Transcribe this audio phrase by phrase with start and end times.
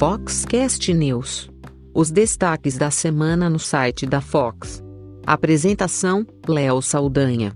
[0.00, 1.50] Foxcast News.
[1.94, 4.82] Os destaques da semana no site da Fox.
[5.26, 7.54] Apresentação: Léo Saldanha.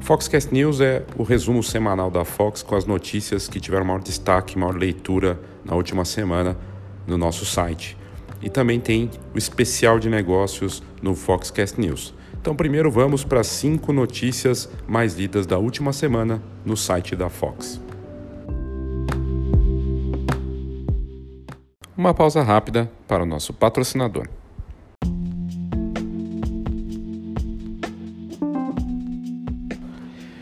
[0.00, 4.58] Foxcast News é o resumo semanal da Fox com as notícias que tiveram maior destaque,
[4.58, 6.56] maior leitura na última semana
[7.06, 7.98] no nosso site.
[8.40, 12.14] E também tem o especial de negócios no Foxcast News.
[12.42, 17.80] Então, primeiro vamos para cinco notícias mais lidas da última semana no site da Fox.
[21.96, 24.26] Uma pausa rápida para o nosso patrocinador.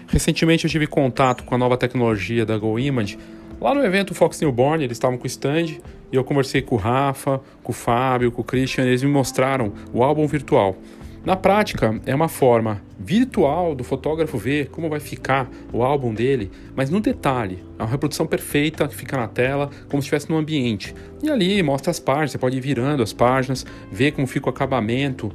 [0.08, 3.18] Recentemente eu tive contato com a nova tecnologia da GoImage
[3.60, 5.66] lá no evento Fox Newborn, eles estavam com o stand
[6.10, 9.74] e eu conversei com o Rafa, com o Fábio, com o Christian, eles me mostraram
[9.92, 10.78] o álbum virtual.
[11.22, 16.50] Na prática, é uma forma virtual do fotógrafo ver como vai ficar o álbum dele,
[16.74, 17.62] mas no detalhe.
[17.78, 20.94] É uma reprodução perfeita que fica na tela, como se estivesse no ambiente.
[21.22, 24.50] E ali mostra as páginas, você pode ir virando as páginas, ver como fica o
[24.50, 25.30] acabamento,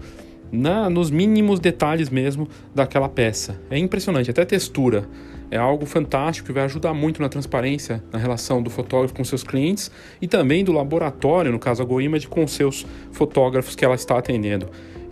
[0.52, 3.62] na, nos mínimos detalhes mesmo daquela peça.
[3.70, 5.08] É impressionante, até textura.
[5.52, 9.44] É algo fantástico que vai ajudar muito na transparência na relação do fotógrafo com seus
[9.44, 14.18] clientes e também do laboratório, no caso a GoImage, com seus fotógrafos que ela está
[14.18, 14.68] atendendo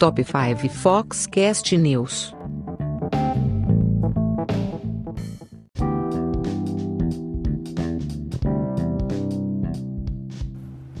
[0.00, 2.34] Top 5 Foxcast News.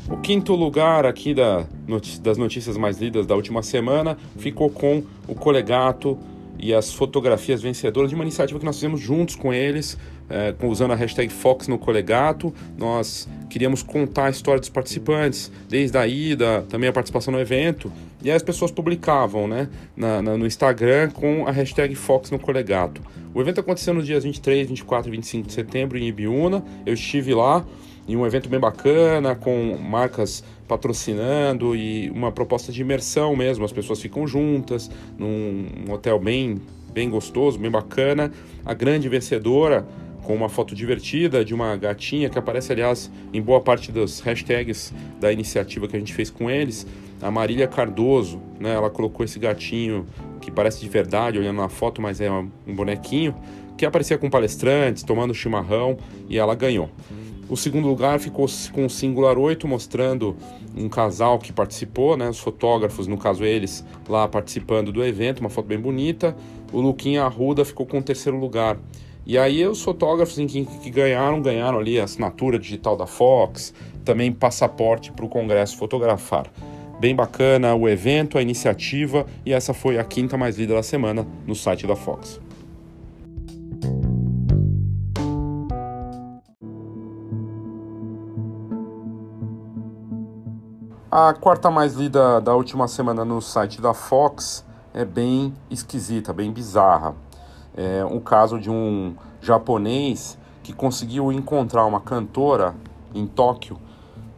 [0.06, 1.64] O quinto lugar aqui da,
[2.20, 6.18] das notícias mais lidas da última semana ficou com o Colegato
[6.62, 9.96] e as fotografias vencedoras de uma iniciativa que nós fizemos juntos com eles,
[10.28, 12.54] é, usando a hashtag Fox no Colegato.
[12.76, 17.92] Nós queríamos contar a história dos participantes, desde a ida, também a participação no evento,
[18.22, 22.38] e aí as pessoas publicavam né, na, na, no Instagram com a hashtag Fox no
[22.38, 23.00] Colegato.
[23.32, 27.34] O evento aconteceu nos dias 23, 24 e 25 de setembro em Ibiúna, eu estive
[27.34, 27.64] lá
[28.08, 33.64] em um evento bem bacana, com marcas patrocinando e uma proposta de imersão mesmo.
[33.64, 36.60] As pessoas ficam juntas num hotel bem,
[36.92, 38.32] bem gostoso, bem bacana.
[38.64, 39.86] A grande vencedora
[40.22, 44.92] com uma foto divertida de uma gatinha que aparece, aliás, em boa parte das hashtags
[45.18, 46.86] da iniciativa que a gente fez com eles.
[47.20, 50.06] A Marília Cardoso, né, ela colocou esse gatinho
[50.40, 53.34] que parece de verdade, olhando na foto, mas é um bonequinho,
[53.76, 56.90] que aparecia com palestrantes, tomando chimarrão, e ela ganhou.
[57.50, 60.36] O segundo lugar ficou com o Singular 8, mostrando
[60.76, 65.50] um casal que participou, né, os fotógrafos, no caso eles, lá participando do evento, uma
[65.50, 66.36] foto bem bonita.
[66.72, 68.78] O Luquinha Arruda ficou com o terceiro lugar.
[69.26, 73.74] E aí os fotógrafos em que, que ganharam, ganharam ali a assinatura digital da Fox,
[74.04, 76.46] também passaporte para o Congresso fotografar.
[77.00, 81.26] Bem bacana o evento, a iniciativa, e essa foi a quinta mais lida da semana
[81.48, 82.40] no site da Fox.
[91.12, 96.52] A quarta mais lida da última semana no site da Fox é bem esquisita, bem
[96.52, 97.16] bizarra.
[97.76, 102.76] É um caso de um japonês que conseguiu encontrar uma cantora
[103.12, 103.76] em Tóquio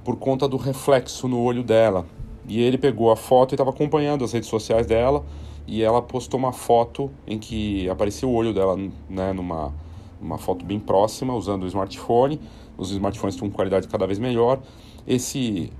[0.03, 2.07] por conta do reflexo no olho dela.
[2.49, 5.23] E ele pegou a foto e estava acompanhando as redes sociais dela
[5.67, 8.79] e ela postou uma foto em que apareceu o olho dela,
[9.11, 9.75] né, numa
[10.23, 12.41] uma foto bem próxima usando o smartphone.
[12.79, 14.61] Os smartphones estão com qualidade cada vez melhor.
[15.07, 15.71] Esse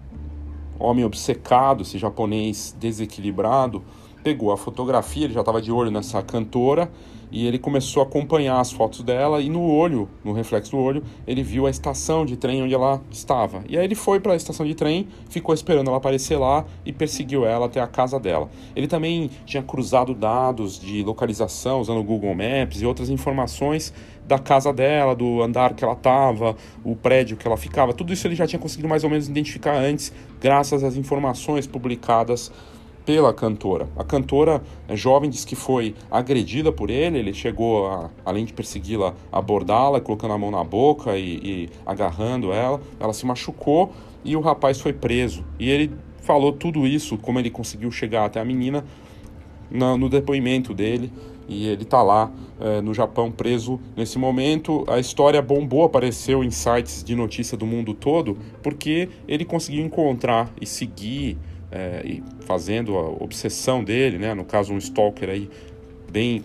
[0.79, 3.83] homem obcecado, esse japonês desequilibrado,
[4.23, 6.91] pegou a fotografia, ele já estava de olho nessa cantora
[7.33, 11.03] e ele começou a acompanhar as fotos dela e no olho, no reflexo do olho,
[11.27, 13.65] ele viu a estação de trem onde ela estava.
[13.67, 16.93] E aí ele foi para a estação de trem, ficou esperando ela aparecer lá e
[16.93, 18.51] perseguiu ela até a casa dela.
[18.77, 23.95] Ele também tinha cruzado dados de localização usando o Google Maps e outras informações
[24.27, 27.93] da casa dela, do andar que ela estava, o prédio que ela ficava.
[27.93, 32.53] Tudo isso ele já tinha conseguido mais ou menos identificar antes, graças às informações publicadas
[33.05, 33.89] pela cantora.
[33.97, 38.53] A cantora é jovem diz que foi agredida por ele, ele chegou, a, além de
[38.53, 42.81] persegui-la, abordá-la, colocando a mão na boca e, e agarrando ela.
[43.01, 43.93] Ela se machucou
[44.25, 45.45] e o rapaz foi preso.
[45.59, 48.85] E ele falou tudo isso, como ele conseguiu chegar até a menina,
[49.71, 51.11] no, no depoimento dele
[51.49, 52.31] e ele está lá
[52.61, 54.85] é, no Japão preso nesse momento.
[54.89, 60.51] A história bombou, apareceu em sites de notícia do mundo todo, porque ele conseguiu encontrar
[60.61, 61.37] e seguir,
[61.71, 64.35] é, e fazendo a obsessão dele, né?
[64.35, 65.51] no caso um stalker aí
[66.11, 66.45] bem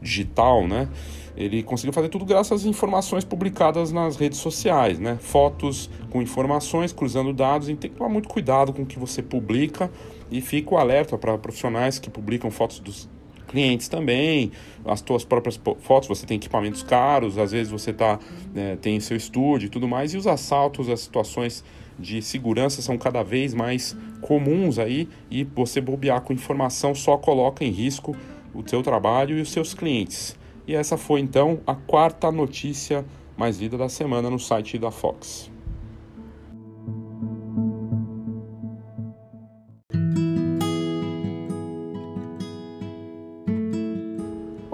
[0.00, 0.88] digital, né?
[1.36, 5.16] ele conseguiu fazer tudo graças às informações publicadas nas redes sociais, né?
[5.20, 9.22] Fotos com informações, cruzando dados, e tem que tomar muito cuidado com o que você
[9.22, 9.90] publica
[10.30, 13.08] e fica o alerta para profissionais que publicam fotos dos
[13.52, 14.50] clientes também,
[14.84, 18.18] as suas próprias fotos, você tem equipamentos caros, às vezes você tá,
[18.52, 21.62] né, tem seu estúdio e tudo mais, e os assaltos, as situações
[21.98, 27.62] de segurança são cada vez mais comuns aí, e você bobear com informação só coloca
[27.62, 28.16] em risco
[28.54, 30.36] o seu trabalho e os seus clientes.
[30.66, 33.04] E essa foi então a quarta notícia
[33.36, 35.51] mais lida da semana no site da Fox.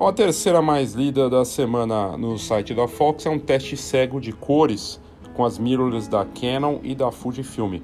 [0.01, 4.31] A terceira mais lida da semana no site da Fox é um teste cego de
[4.31, 5.01] cores
[5.35, 7.81] com as mirrorless da Canon e da Fujifilm.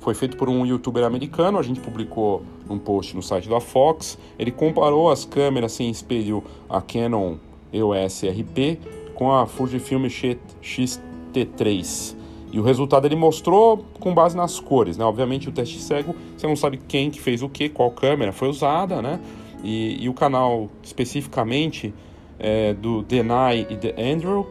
[0.00, 4.18] Foi feito por um youtuber americano, a gente publicou um post no site da Fox.
[4.38, 7.36] Ele comparou as câmeras sem espelho, a Canon
[7.70, 8.80] EOS RP
[9.14, 10.06] com a Fujifilm
[10.62, 12.16] X-T3.
[12.50, 15.04] E o resultado ele mostrou com base nas cores, né?
[15.04, 18.48] Obviamente o teste cego, você não sabe quem que fez o que, qual câmera foi
[18.48, 19.20] usada, né?
[19.62, 21.94] E, e o canal especificamente
[22.38, 24.46] é do Denai e The Andrew,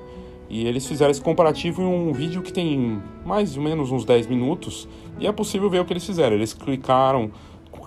[0.49, 4.27] e eles fizeram esse comparativo em um vídeo que tem mais ou menos uns 10
[4.27, 4.87] minutos,
[5.19, 6.35] e é possível ver o que eles fizeram.
[6.35, 7.31] Eles clicaram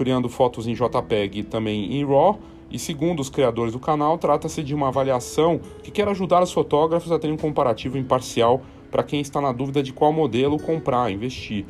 [0.01, 2.39] criando fotos em JPEG e também em RAW,
[2.71, 7.13] e segundo os criadores do canal, trata-se de uma avaliação que quer ajudar os fotógrafos
[7.13, 11.67] a terem um comparativo imparcial para quem está na dúvida de qual modelo comprar, investir.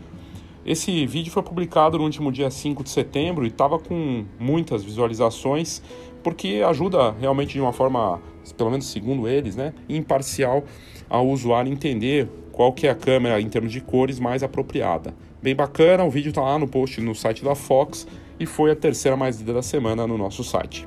[0.64, 5.82] Esse vídeo foi publicado no último dia 5 de setembro e estava com muitas visualizações,
[6.22, 8.20] porque ajuda realmente de uma forma,
[8.56, 10.62] pelo menos segundo eles, né, imparcial
[11.08, 15.14] ao usuário entender qual que é a câmera em termos de cores mais apropriada.
[15.42, 18.06] Bem bacana, o vídeo está lá no post no site da Fox
[18.38, 20.86] e foi a terceira mais lida da semana no nosso site.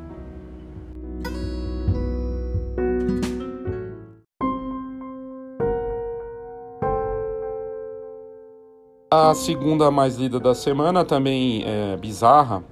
[9.15, 12.63] A segunda mais lida da semana, também é, bizarra,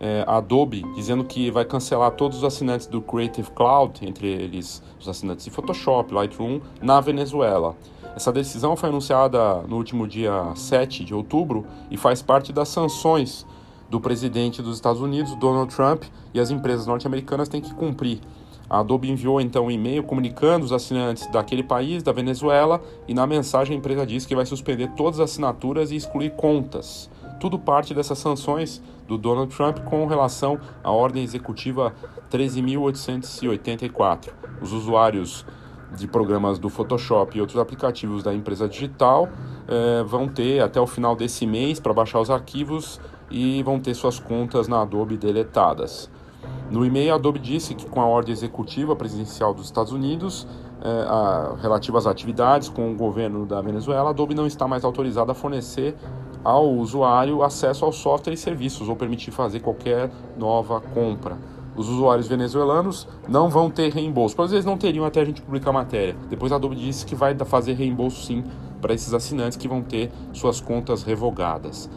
[0.00, 5.08] é, Adobe dizendo que vai cancelar todos os assinantes do Creative Cloud, entre eles os
[5.08, 7.76] assinantes de Photoshop, Lightroom, na Venezuela.
[8.16, 13.46] Essa decisão foi anunciada no último dia 7 de outubro e faz parte das sanções
[13.88, 16.02] do presidente dos Estados Unidos, Donald Trump,
[16.34, 18.18] e as empresas norte-americanas têm que cumprir.
[18.68, 23.26] A Adobe enviou então um e-mail comunicando os assinantes daquele país, da Venezuela, e na
[23.26, 27.10] mensagem a empresa diz que vai suspender todas as assinaturas e excluir contas.
[27.38, 31.94] Tudo parte dessas sanções do Donald Trump com relação à ordem executiva
[32.30, 34.30] 13.884.
[34.62, 35.44] Os usuários
[35.94, 39.28] de programas do Photoshop e outros aplicativos da empresa digital
[39.68, 43.00] eh, vão ter até o final desse mês para baixar os arquivos
[43.30, 46.10] e vão ter suas contas na Adobe deletadas.
[46.70, 50.46] No e-mail, Adobe disse que com a ordem executiva presidencial dos Estados Unidos,
[50.82, 54.84] eh, a, relativa às atividades com o governo da Venezuela, a Adobe não está mais
[54.84, 55.94] autorizada a fornecer
[56.42, 61.38] ao usuário acesso ao software e serviços ou permitir fazer qualquer nova compra.
[61.76, 64.40] Os usuários venezuelanos não vão ter reembolso.
[64.40, 66.14] Às vezes não teriam até a gente publicar a matéria.
[66.28, 68.44] Depois a Adobe disse que vai fazer reembolso sim
[68.80, 71.90] para esses assinantes que vão ter suas contas revogadas.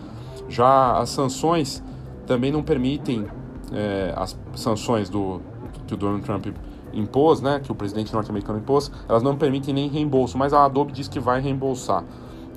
[0.49, 1.83] Já as sanções
[2.25, 3.27] também não permitem
[3.73, 5.41] é, as sanções do
[5.85, 6.47] que o Donald Trump
[6.93, 10.91] impôs, né, que o presidente norte-americano impôs, elas não permitem nem reembolso, mas a Adobe
[10.91, 12.03] diz que vai reembolsar.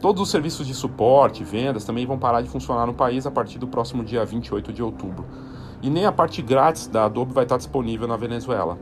[0.00, 3.58] Todos os serviços de suporte, vendas também vão parar de funcionar no país a partir
[3.58, 5.26] do próximo dia 28 de outubro.
[5.82, 8.78] E nem a parte grátis da Adobe vai estar disponível na Venezuela.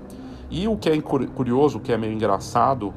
[0.50, 2.94] E o que é curioso, o que é meio engraçado,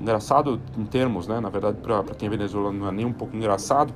[0.00, 3.36] engraçado em termos, né, na verdade para quem é venezuelano não é nem um pouco
[3.36, 3.92] engraçado,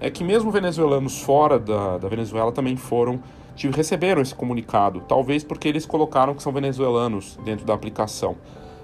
[0.00, 3.20] é que mesmo venezuelanos fora da, da Venezuela também foram
[3.66, 8.36] receberam esse comunicado, talvez porque eles colocaram que são venezuelanos dentro da aplicação.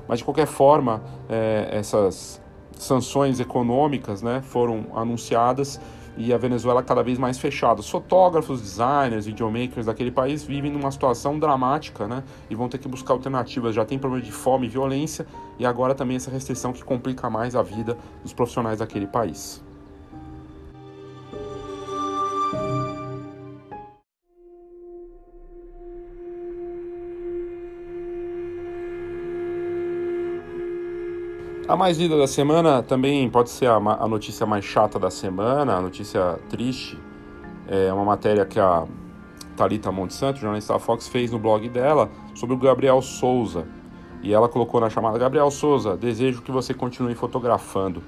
[0.09, 2.43] Mas de qualquer forma, é, essas
[2.77, 5.81] sanções econômicas né, foram anunciadas
[6.17, 7.81] e a Venezuela cada vez mais fechada.
[7.81, 12.89] Os fotógrafos, designers, videomakers daquele país vivem numa situação dramática né, e vão ter que
[12.89, 13.75] buscar alternativas.
[13.75, 15.27] Já tem problema de fome e violência
[15.59, 19.63] e agora também essa restrição que complica mais a vida dos profissionais daquele país.
[31.67, 35.75] A mais lida da semana também pode ser a, a, notícia mais chata da semana,
[35.75, 36.99] a notícia triste,
[37.67, 38.85] é uma matéria que a
[39.57, 43.67] Thalita Montesanto, jornalista da Fox, fez no blog dela sobre o Gabriel Souza.
[44.23, 48.03] E ela colocou na chamada: Gabriel Souza, desejo que você continue fotografando.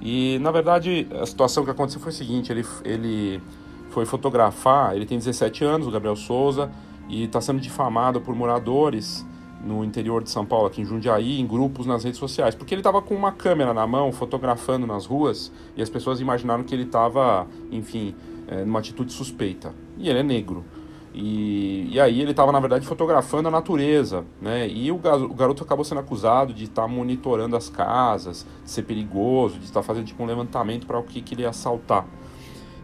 [0.00, 3.42] E na verdade a situação que aconteceu foi o seguinte: ele, ele
[3.90, 6.70] foi fotografar, ele tem 17 anos, o Gabriel Souza,
[7.08, 9.26] e está sendo difamado por moradores
[9.64, 12.80] no interior de São Paulo, aqui em Jundiaí, em grupos nas redes sociais, porque ele
[12.80, 16.84] estava com uma câmera na mão, fotografando nas ruas, e as pessoas imaginaram que ele
[16.84, 18.14] estava, enfim,
[18.46, 19.74] é, numa atitude suspeita.
[19.98, 20.64] E ele é negro.
[21.12, 24.68] E, e aí ele estava, na verdade, fotografando a natureza, né?
[24.68, 28.82] E o, o garoto acabou sendo acusado de estar tá monitorando as casas, de ser
[28.82, 32.06] perigoso, de estar tá fazendo tipo um levantamento para o que, que ele ia assaltar.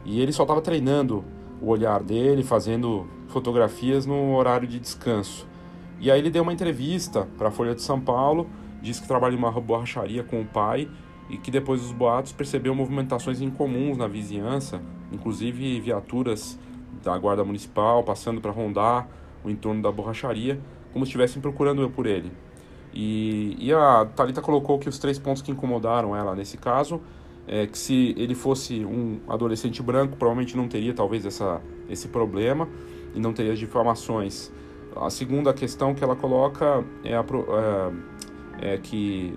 [0.05, 1.25] E ele só estava treinando
[1.61, 5.47] o olhar dele, fazendo fotografias no horário de descanso.
[6.05, 8.47] E aí ele deu uma entrevista para a Folha de São Paulo,
[8.83, 10.87] disse que trabalha em uma borracharia com o pai
[11.31, 16.59] e que depois dos boatos percebeu movimentações incomuns na vizinhança, inclusive viaturas
[17.03, 19.09] da guarda municipal passando para rondar
[19.43, 20.61] o entorno da borracharia,
[20.93, 22.31] como se estivessem procurando por ele.
[22.93, 27.01] E, e a Talita colocou que os três pontos que incomodaram ela nesse caso
[27.49, 32.69] é que se ele fosse um adolescente branco, provavelmente não teria talvez essa, esse problema
[33.15, 34.53] e não teria difamações.
[34.97, 37.25] A segunda questão que ela coloca é, a,
[38.61, 39.37] é, é que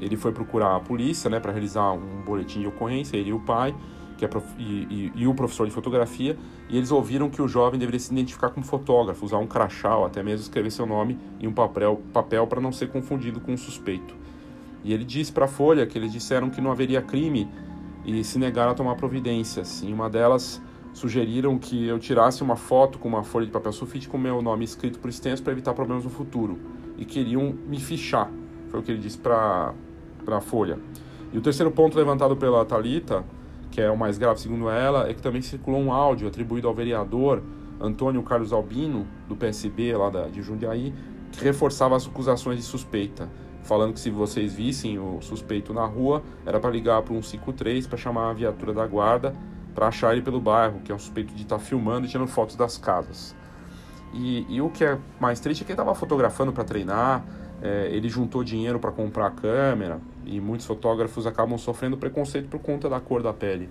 [0.00, 3.40] ele foi procurar a polícia né, para realizar um boletim de ocorrência, ele e o
[3.40, 3.74] pai,
[4.16, 4.44] que é prof...
[4.58, 6.36] e, e, e, o professor de fotografia,
[6.68, 10.04] e eles ouviram que o jovem deveria se identificar como fotógrafo, usar um crachá ou
[10.04, 14.14] até mesmo escrever seu nome em um papel para não ser confundido com um suspeito.
[14.84, 17.48] E ele disse para a Folha que eles disseram que não haveria crime
[18.04, 19.82] e se negaram a tomar providências.
[19.82, 24.08] Em uma delas, sugeriram que eu tirasse uma foto com uma folha de papel sulfite
[24.08, 26.58] com meu nome escrito por extenso para evitar problemas no futuro.
[26.96, 28.30] E queriam me fichar.
[28.68, 29.72] Foi o que ele disse para
[30.26, 30.78] a Folha.
[31.32, 33.24] E o terceiro ponto levantado pela Talita,
[33.70, 36.74] que é o mais grave segundo ela, é que também circulou um áudio atribuído ao
[36.74, 37.42] vereador
[37.80, 40.92] Antônio Carlos Albino, do PSB lá da, de Jundiaí,
[41.30, 43.28] que reforçava as acusações de suspeita
[43.68, 47.86] falando que se vocês vissem o suspeito na rua, era para ligar para um 153
[47.86, 49.34] para chamar a viatura da guarda
[49.78, 52.26] para achar ele pelo bairro, que é um suspeito de estar tá filmando e tirando
[52.26, 53.32] fotos das casas.
[54.12, 57.24] E, e o que é mais triste é que ele estava fotografando para treinar,
[57.62, 62.58] é, ele juntou dinheiro para comprar a câmera e muitos fotógrafos acabam sofrendo preconceito por
[62.58, 63.70] conta da cor da pele.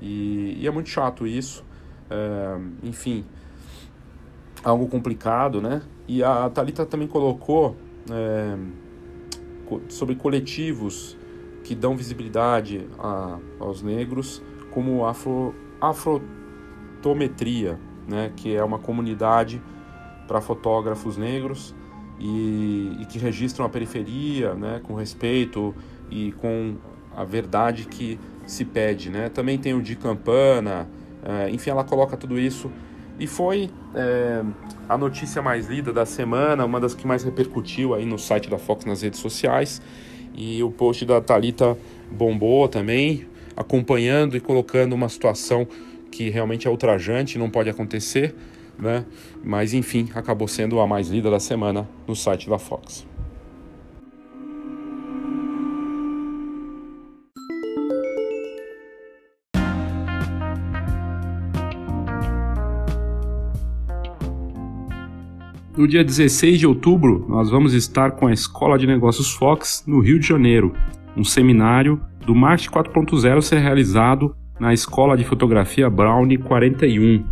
[0.00, 1.64] E, e é muito chato isso.
[2.08, 3.24] É, enfim,
[4.62, 5.82] algo complicado, né?
[6.06, 7.76] E a Thalita também colocou.
[8.08, 8.56] É,
[9.88, 11.16] sobre coletivos
[11.64, 14.40] que dão visibilidade a, aos negros,
[14.78, 19.60] como afro, afrotometria, né, que é uma comunidade
[20.28, 21.74] para fotógrafos negros
[22.20, 25.74] e, e, que registram a periferia né, com respeito
[26.08, 26.76] e com
[27.16, 29.10] a verdade que se pede.
[29.10, 29.28] Né?
[29.28, 30.88] Também tem o de Campana,
[31.24, 32.70] é, enfim, ela coloca tudo isso
[33.18, 34.44] e foi é,
[34.88, 38.58] a notícia mais lida da semana, uma das que mais repercutiu aí no site da
[38.58, 39.82] Fox nas redes sociais.
[40.36, 41.76] E o post da Talita
[42.12, 43.26] bombou também,
[43.58, 45.66] acompanhando e colocando uma situação
[46.12, 48.34] que realmente é ultrajante, não pode acontecer,
[48.78, 49.04] né?
[49.42, 53.04] Mas enfim, acabou sendo a mais lida da semana no site da Fox.
[65.76, 70.00] No dia 16 de outubro, nós vamos estar com a Escola de Negócios Fox no
[70.00, 70.74] Rio de Janeiro,
[71.16, 77.24] um seminário do Marketing 4.0 ser realizado na Escola de Fotografia Brownie 41.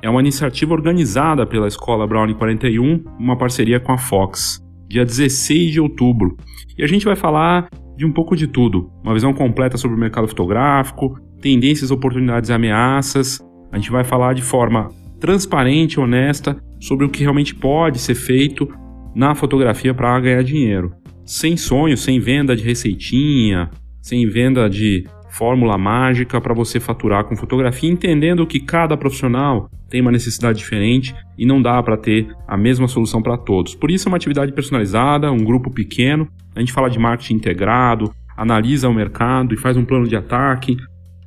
[0.00, 5.72] É uma iniciativa organizada pela Escola Brownie 41, uma parceria com a Fox, dia 16
[5.72, 6.36] de outubro.
[6.78, 10.00] E a gente vai falar de um pouco de tudo, uma visão completa sobre o
[10.00, 13.44] mercado fotográfico, tendências, oportunidades e ameaças.
[13.72, 18.68] A gente vai falar de forma transparente, honesta sobre o que realmente pode ser feito
[19.12, 20.92] na fotografia para ganhar dinheiro.
[21.24, 23.68] Sem sonho, sem venda de receitinha,
[24.06, 30.00] sem venda de fórmula mágica para você faturar com fotografia, entendendo que cada profissional tem
[30.00, 33.74] uma necessidade diferente e não dá para ter a mesma solução para todos.
[33.74, 36.28] Por isso é uma atividade personalizada, um grupo pequeno.
[36.54, 40.76] A gente fala de marketing integrado, analisa o mercado e faz um plano de ataque.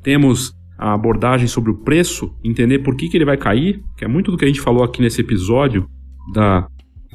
[0.02, 4.08] Temos a abordagem sobre o preço, entender por que, que ele vai cair, que é
[4.08, 5.86] muito do que a gente falou aqui nesse episódio
[6.34, 6.66] da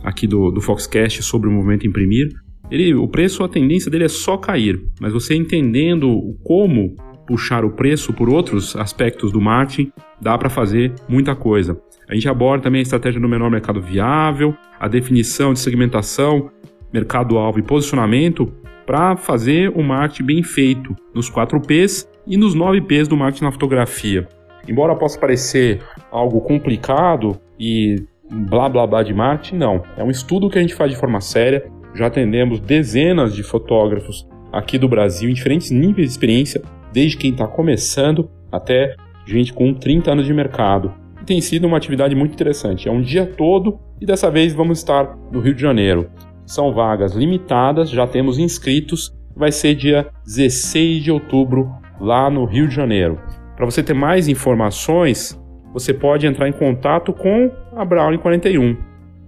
[0.02, 2.28] aqui do, do Foxcast sobre o movimento imprimir.
[2.70, 6.94] Ele, o preço, a tendência dele é só cair, mas você entendendo como
[7.26, 9.90] puxar o preço por outros aspectos do marketing,
[10.20, 11.78] dá para fazer muita coisa.
[12.08, 16.50] A gente aborda também a estratégia do menor mercado viável, a definição de segmentação,
[16.92, 18.52] mercado-alvo e posicionamento
[18.86, 23.44] para fazer o marketing bem feito nos 4 Ps e nos 9 P's do marketing
[23.44, 24.28] na fotografia.
[24.68, 27.96] embora possa parecer algo complicado e
[28.30, 29.82] blá blá blá de marketing, não.
[29.96, 31.64] É um estudo que a gente faz de forma séria.
[31.94, 37.30] Já atendemos dezenas de fotógrafos aqui do Brasil em diferentes níveis de experiência, desde quem
[37.30, 38.94] está começando até
[39.26, 40.92] gente com 30 anos de mercado.
[41.20, 42.88] E tem sido uma atividade muito interessante.
[42.88, 46.10] É um dia todo e dessa vez vamos estar no Rio de Janeiro.
[46.46, 49.14] São vagas limitadas, já temos inscritos.
[49.34, 51.70] Vai ser dia 16 de outubro
[52.00, 53.20] lá no Rio de Janeiro.
[53.56, 55.40] Para você ter mais informações,
[55.72, 58.76] você pode entrar em contato com a Brownie 41,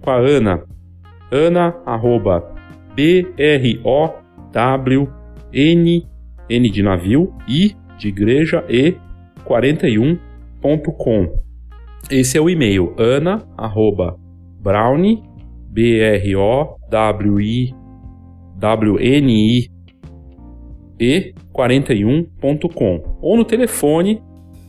[0.01, 0.63] com a Ana.
[1.31, 2.56] Ana, arroba,
[2.97, 4.17] B-R-O-W-N,
[6.49, 8.95] N de navio, I de igreja, E,
[9.45, 11.37] 41.com.
[12.09, 14.17] Esse é o e-mail, ana, arroba,
[14.59, 15.21] brownie,
[15.69, 17.75] B-R-O-W-I,
[18.57, 19.69] W-N-I,
[20.99, 23.19] E, 41.com.
[23.21, 24.23] Ou no telefone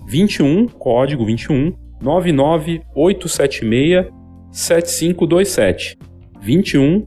[0.06, 4.06] 21, código 21, 99876
[4.52, 5.96] 7527.
[6.42, 7.06] 21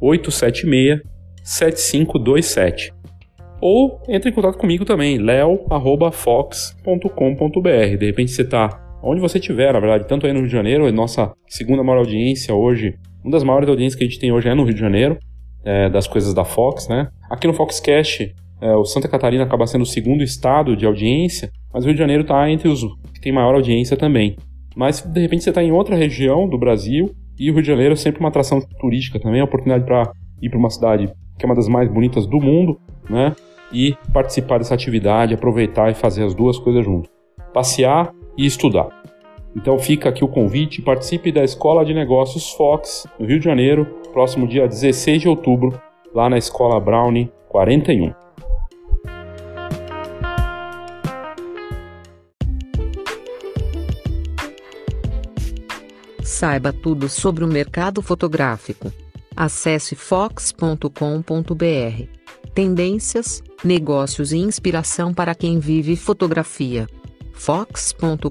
[0.00, 1.02] 99876
[1.42, 2.92] 7527.
[3.60, 7.96] Ou entre em contato comigo também, leo@fox.com.br.
[7.98, 10.86] De repente você está onde você estiver, na verdade, tanto aí no Rio de Janeiro,
[10.86, 14.48] é nossa segunda maior audiência hoje, uma das maiores audiências que a gente tem hoje
[14.48, 15.18] é no Rio de Janeiro,
[15.64, 17.08] é, das coisas da Fox, né?
[17.30, 21.84] Aqui no Foxcast, é, o Santa Catarina acaba sendo o segundo estado de audiência, mas
[21.84, 22.82] o Rio de Janeiro está entre os
[23.14, 24.36] que tem maior audiência também.
[24.76, 27.92] Mas de repente você está em outra região do Brasil e o Rio de Janeiro
[27.92, 31.44] é sempre uma atração turística também, é uma oportunidade para ir para uma cidade que
[31.44, 33.34] é uma das mais bonitas do mundo, né?
[33.72, 37.08] E participar dessa atividade, aproveitar e fazer as duas coisas junto.
[37.54, 38.88] Passear e estudar.
[39.56, 43.86] Então fica aqui o convite, participe da Escola de Negócios Fox, no Rio de Janeiro,
[44.12, 45.80] próximo dia 16 de outubro,
[46.14, 48.27] lá na Escola Brownie 41.
[56.38, 58.92] Saiba tudo sobre o mercado fotográfico.
[59.34, 60.84] Acesse fox.com.br.
[62.54, 66.86] Tendências, negócios e inspiração para quem vive fotografia.
[67.32, 68.28] fox.com.br.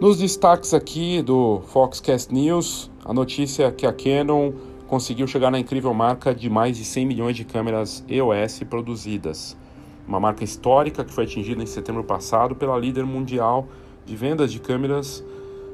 [0.00, 5.94] Nos destaques aqui do Foxcast News, a notícia que a Canon conseguiu chegar na incrível
[5.94, 9.56] marca de mais de 100 milhões de câmeras EOS produzidas.
[10.06, 13.66] Uma marca histórica que foi atingida em setembro passado pela líder mundial
[14.04, 15.24] de vendas de câmeras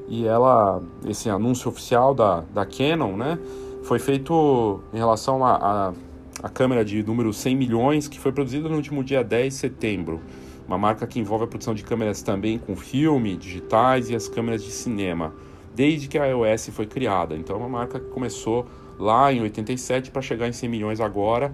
[0.07, 3.37] e ela, esse anúncio oficial da, da Canon, né,
[3.83, 5.93] foi feito em relação à
[6.41, 10.21] a, câmera de número 100 milhões que foi produzida no último dia 10 de setembro.
[10.65, 14.63] Uma marca que envolve a produção de câmeras também com filme, digitais e as câmeras
[14.63, 15.33] de cinema,
[15.75, 17.35] desde que a EOS foi criada.
[17.35, 18.65] Então é uma marca que começou
[18.99, 21.53] lá em 87 para chegar em 100 milhões agora.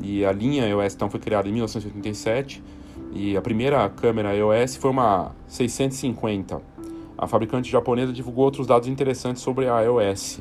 [0.00, 2.62] E a linha EOS então foi criada em 1987
[3.12, 6.60] e a primeira câmera EOS foi uma 650.
[7.16, 10.40] A fabricante japonesa divulgou outros dados interessantes sobre a EOS.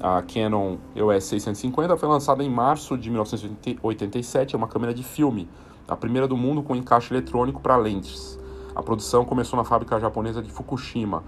[0.00, 5.48] A Canon EOS 650 foi lançada em março de 1987, é uma câmera de filme,
[5.86, 8.38] a primeira do mundo com encaixe eletrônico para lentes.
[8.74, 11.22] A produção começou na fábrica japonesa de Fukushima.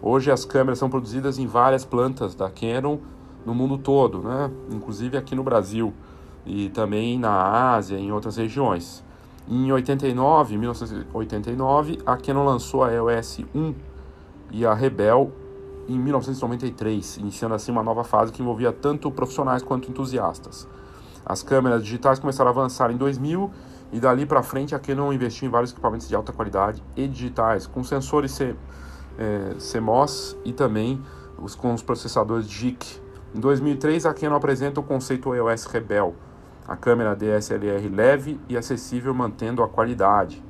[0.00, 2.98] Hoje as câmeras são produzidas em várias plantas da Canon
[3.44, 4.50] no mundo todo, né?
[4.70, 5.92] inclusive aqui no Brasil
[6.46, 9.04] e também na Ásia e em outras regiões.
[9.48, 13.74] Em 89, 1989, a Canon lançou a EOS 1
[14.50, 15.32] e a Rebel
[15.86, 20.66] em 1993, iniciando assim uma nova fase que envolvia tanto profissionais quanto entusiastas.
[21.26, 23.50] As câmeras digitais começaram a avançar em 2000
[23.92, 27.66] e dali para frente a Canon investiu em vários equipamentos de alta qualidade e digitais,
[27.66, 28.54] com sensores C,
[29.18, 31.00] é, CMOS e também
[31.38, 33.00] os, com os processadores JIC,
[33.34, 36.14] em 2003, a Canon apresenta o conceito EOS Rebel,
[36.68, 40.40] a câmera DSLR leve e acessível mantendo a qualidade.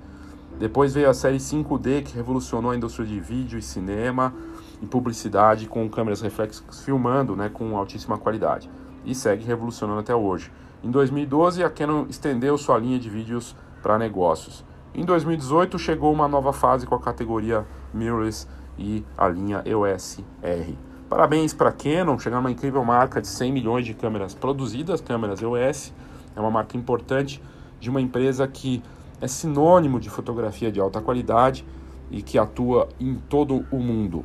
[0.59, 4.35] Depois veio a série 5D, que revolucionou a indústria de vídeo e cinema
[4.83, 8.71] e publicidade com câmeras reflexas filmando né, com altíssima qualidade.
[9.03, 10.53] E segue revolucionando até hoje.
[10.83, 14.63] Em 2012, a Canon estendeu sua linha de vídeos para negócios.
[14.95, 18.47] Em 2018, chegou uma nova fase com a categoria mirrorless
[18.79, 20.79] e a linha EOS R.
[21.09, 25.41] Parabéns para a Canon, chegar numa incrível marca de 100 milhões de câmeras produzidas, câmeras
[25.43, 25.93] EOS.
[26.35, 27.43] É uma marca importante
[27.79, 28.83] de uma empresa que
[29.21, 31.65] é sinônimo de fotografia de alta qualidade
[32.11, 34.25] e que atua em todo o mundo.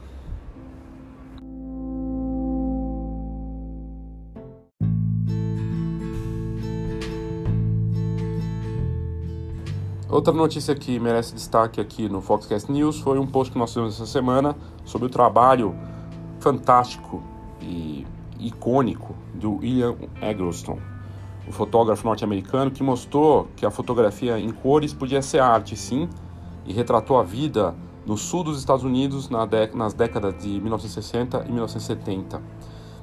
[10.09, 13.93] Outra notícia que merece destaque aqui no Foxcast News foi um post que nós fizemos
[13.93, 15.75] essa semana sobre o trabalho
[16.39, 17.21] fantástico
[17.61, 18.05] e
[18.39, 20.79] icônico do William Eggleston,
[21.47, 26.07] o fotógrafo norte-americano que mostrou que a fotografia em cores podia ser arte, sim,
[26.65, 27.75] e retratou a vida
[28.05, 32.41] no sul dos Estados Unidos na nas décadas de 1960 e 1970.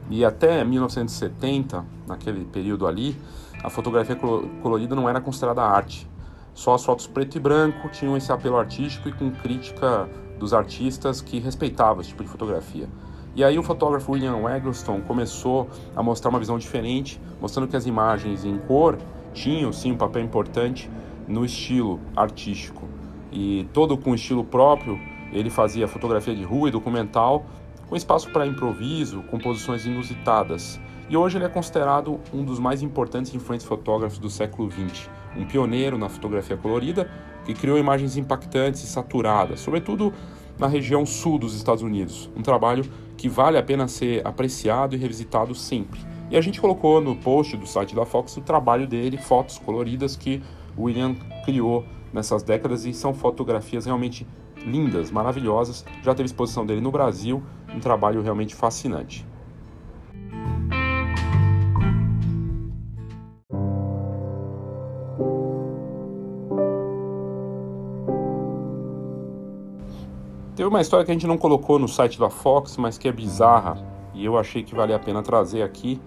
[0.09, 3.17] E até 1970, naquele período ali,
[3.63, 4.17] a fotografia
[4.63, 6.09] colorida não era considerada arte.
[6.55, 11.21] Só as fotos preto e branco tinham esse apelo artístico e com crítica dos artistas
[11.21, 12.89] que respeitavam esse tipo de fotografia.
[13.37, 17.85] E aí o fotógrafo William Eggleston começou a mostrar uma visão diferente, mostrando que as
[17.85, 18.97] imagens em cor
[19.35, 20.91] tinham sim um papel importante
[21.29, 22.89] no estilo artístico.
[23.31, 24.99] E todo com estilo próprio,
[25.31, 27.45] ele fazia fotografia de rua e documental,
[27.87, 30.81] com espaço para improviso, composições inusitadas.
[31.11, 35.11] E hoje ele é considerado um dos mais importantes e influentes fotógrafos do século XX,
[35.37, 37.11] um pioneiro na fotografia colorida
[37.45, 40.11] que criou imagens impactantes e saturadas, sobretudo
[40.59, 42.31] na região sul dos Estados Unidos.
[42.35, 42.85] Um trabalho
[43.17, 46.01] que vale a pena ser apreciado e revisitado sempre.
[46.31, 50.17] E a gente colocou no post do site da Fox o trabalho dele, fotos coloridas
[50.17, 50.43] que
[50.77, 54.27] William criou nessas décadas e são fotografias realmente
[54.67, 55.85] lindas, maravilhosas.
[56.03, 57.43] Já teve exposição dele no Brasil,
[57.75, 59.25] um trabalho realmente fascinante.
[70.67, 73.79] Uma história que a gente não colocou no site da Fox, mas que é bizarra
[74.13, 76.01] e eu achei que valia a pena trazer aqui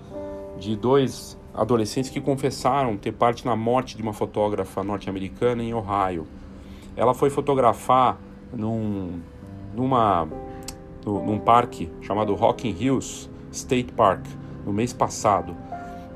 [0.58, 6.28] de dois adolescentes que confessaram ter parte na morte de uma fotógrafa norte-americana em Ohio.
[6.98, 8.18] Ela foi fotografar
[8.52, 9.22] num,
[9.74, 10.28] numa,
[11.06, 14.26] num parque chamado Rocking Hills State Park
[14.66, 15.56] no mês passado.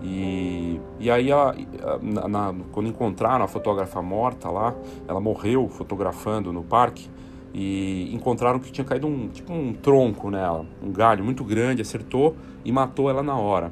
[0.03, 1.55] E, e aí, ela,
[2.01, 4.75] na, na, quando encontraram a fotógrafa morta lá,
[5.07, 7.09] ela morreu fotografando no parque
[7.53, 12.35] e encontraram que tinha caído um tipo um tronco nela, um galho muito grande, acertou
[12.65, 13.71] e matou ela na hora.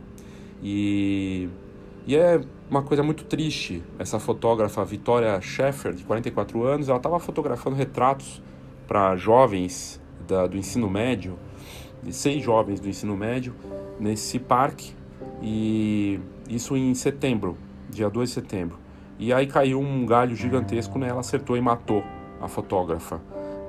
[0.61, 1.49] E,
[2.05, 2.39] e é
[2.69, 3.83] uma coisa muito triste.
[3.97, 8.41] Essa fotógrafa Vitória Sheffer, de 44 anos, ela estava fotografando retratos
[8.87, 11.37] para jovens da, do ensino médio,
[12.03, 13.55] de seis jovens do ensino médio,
[13.99, 14.93] nesse parque,
[15.41, 17.57] e isso em setembro,
[17.89, 18.77] dia 2 de setembro.
[19.17, 22.03] E aí caiu um galho gigantesco nela, acertou e matou
[22.39, 23.21] a fotógrafa.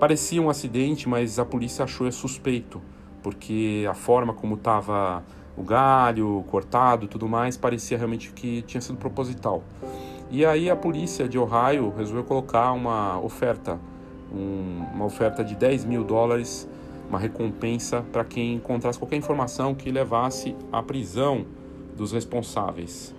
[0.03, 2.83] Parecia um acidente, mas a polícia achou é suspeito,
[3.23, 5.23] porque a forma como estava
[5.57, 9.63] o galho cortado tudo mais parecia realmente que tinha sido proposital.
[10.29, 13.79] E aí a polícia de Ohio resolveu colocar uma oferta,
[14.35, 16.69] um, uma oferta de 10 mil dólares,
[17.09, 21.47] uma recompensa para quem encontrasse qualquer informação que levasse à prisão
[21.97, 23.15] dos responsáveis.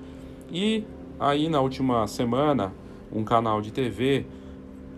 [0.51, 0.83] E
[1.17, 2.73] aí na última semana,
[3.09, 4.25] um canal de TV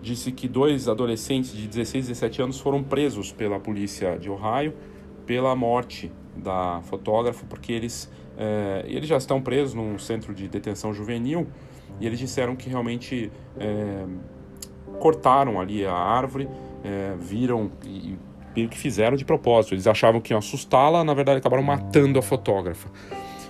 [0.02, 4.74] disse que dois adolescentes de 16 e 17 anos foram presos pela polícia de Ohio
[5.26, 10.94] pela morte da fotógrafa, porque eles, é, eles já estão presos num centro de detenção
[10.94, 11.48] juvenil
[12.00, 14.04] e eles disseram que realmente é,
[15.00, 16.48] cortaram ali a árvore,
[16.84, 18.16] é, viram e,
[18.54, 19.74] e o que fizeram de propósito.
[19.74, 22.88] Eles achavam que iam assustá-la, na verdade acabaram matando a fotógrafa.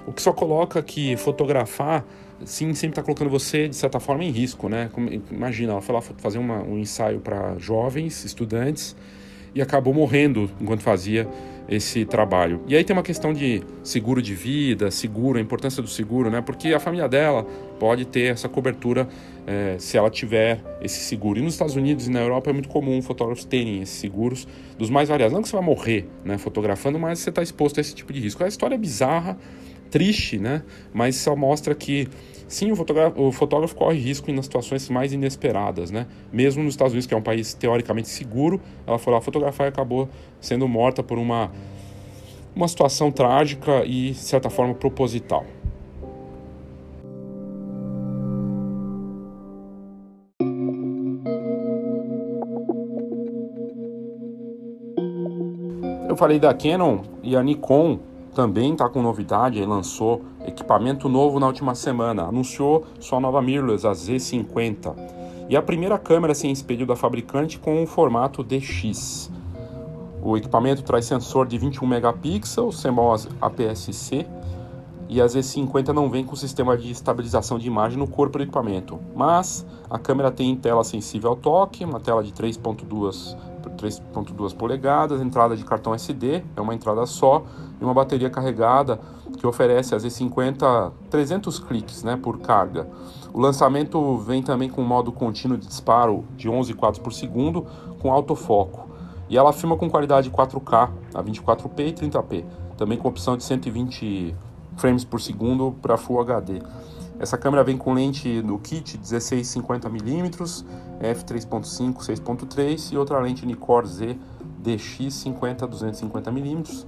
[0.07, 2.05] O que só coloca que fotografar
[2.45, 4.91] sim sempre está colocando você, de certa forma, em risco, né?
[5.31, 8.95] Imagina, ela foi lá fazer uma, um ensaio para jovens, estudantes,
[9.55, 11.27] e acabou morrendo enquanto fazia
[11.69, 12.61] esse trabalho.
[12.69, 16.41] E aí tem uma questão de seguro de vida, seguro, a importância do seguro, né?
[16.41, 17.45] Porque a família dela
[17.81, 19.09] pode ter essa cobertura
[19.47, 21.39] é, se ela tiver esse seguro.
[21.39, 24.47] E nos Estados Unidos e na Europa é muito comum fotógrafos terem esses seguros
[24.79, 25.35] dos mais variados.
[25.35, 28.21] Não que você vai morrer né, fotografando, mas você está exposto a esse tipo de
[28.21, 28.45] risco.
[28.45, 29.37] A história é bizarra,
[29.91, 30.63] triste, né?
[30.93, 32.09] Mas só mostra que
[32.49, 36.07] sim, o fotógrafo, o fotógrafo corre risco nas situações mais inesperadas, né?
[36.33, 39.69] Mesmo nos Estados Unidos, que é um país teoricamente seguro, ela foi lá fotografar e
[39.69, 40.09] acabou
[40.41, 41.51] sendo morta por uma
[42.55, 45.45] uma situação trágica e de certa forma proposital.
[56.17, 57.99] Eu falei da Canon e a Nikon
[58.37, 63.93] também está com novidade, lançou equipamento novo na última semana, anunciou sua nova mirrorless, a
[63.93, 64.95] Z50,
[65.49, 69.33] e a primeira câmera sem espelho da fabricante com o formato DX.
[70.23, 74.27] O equipamento traz sensor de 21 megapixels, CMOS APS-C,
[75.09, 79.01] e a Z50 não vem com sistema de estabilização de imagem no corpo do equipamento,
[79.15, 83.35] mas a câmera tem tela sensível ao toque, uma tela de 3.2
[83.71, 87.45] 3.2 polegadas, entrada de cartão SD, é uma entrada só,
[87.81, 89.01] e uma bateria carregada
[89.37, 92.89] que oferece a Z50 300 cliques né, por carga.
[93.33, 97.67] O lançamento vem também com modo contínuo de disparo de 11 quadros por segundo
[98.01, 98.89] com autofoco.
[99.29, 102.45] E ela filma com qualidade 4K a 24p e 30p,
[102.77, 104.35] também com opção de 120
[104.77, 106.63] frames por segundo para Full HD.
[107.19, 110.65] Essa câmera vem com lente no kit 16-50mm,
[111.01, 114.19] f3.5 6.3 e outra lente Nikkor Z
[114.59, 116.87] DX 50 250mm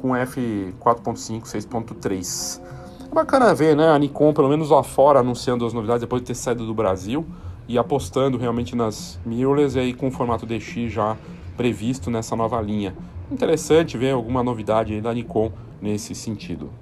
[0.00, 2.60] com f4.5 6.3.
[3.10, 6.28] É bacana ver, né, a Nikon pelo menos lá fora anunciando as novidades depois de
[6.28, 7.24] ter saído do Brasil
[7.66, 11.16] e apostando realmente nas mirrorless e aí com o formato DX já
[11.56, 12.94] previsto nessa nova linha.
[13.30, 16.81] Interessante ver alguma novidade da Nikon nesse sentido.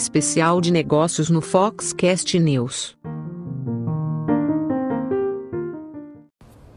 [0.00, 2.96] Especial de negócios no Foxcast News.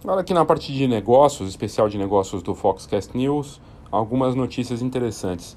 [0.04, 5.56] Agora aqui na parte de negócios, especial de negócios do Foxcast News, algumas notícias interessantes.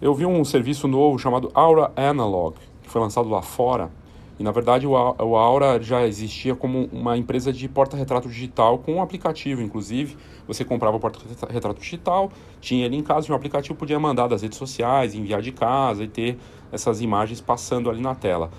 [0.00, 3.90] Eu vi um serviço novo chamado Aura Analog, que foi lançado lá fora,
[4.38, 9.02] e na verdade o Aura já existia como uma empresa de porta-retrato digital com um
[9.02, 10.16] aplicativo, inclusive.
[10.46, 14.42] Você comprava o porta-retrato digital, tinha ele em casa, tinha um aplicativo, podia mandar das
[14.42, 16.38] redes sociais, enviar de casa e ter
[16.72, 18.50] essas imagens passando ali na tela.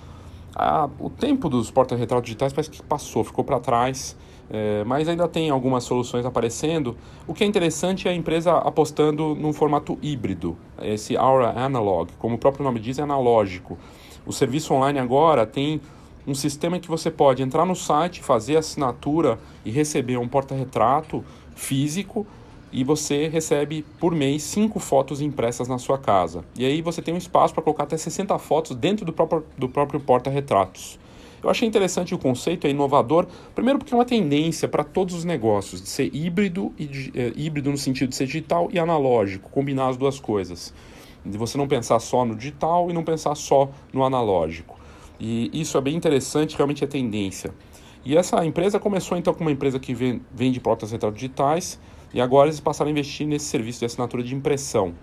[0.56, 4.16] Ah, o tempo dos porta-retratos digitais parece que passou, ficou para trás,
[4.52, 6.96] é, mas ainda tem algumas soluções aparecendo.
[7.28, 12.36] O que é interessante é a empresa apostando num formato híbrido, esse Aura Analog, como
[12.36, 13.80] o próprio nome diz, é analógico.
[14.26, 15.82] O serviço online agora tem
[16.26, 21.24] um sistema em que você pode entrar no site, fazer assinatura e receber um porta-retrato
[21.56, 22.26] físico
[22.74, 26.44] e você recebe por mês cinco fotos impressas na sua casa.
[26.58, 29.70] E aí você tem um espaço para colocar até 60 fotos dentro do próprio, do
[29.70, 31.00] próprio porta-retratos.
[31.44, 35.24] Eu achei interessante o conceito, é inovador, primeiro porque é uma tendência para todos os
[35.24, 39.90] negócios, de ser híbrido, e, é, híbrido no sentido de ser digital e analógico, combinar
[39.90, 40.74] as duas coisas
[41.26, 44.80] de você não pensar só no digital e não pensar só no analógico.
[45.20, 47.54] E isso é bem interessante, realmente é tendência.
[48.06, 49.94] E essa empresa começou então com uma empresa que
[50.34, 51.80] vende portas retratos digitais
[52.14, 54.94] e agora eles passaram a investir nesse serviço de assinatura de impressão.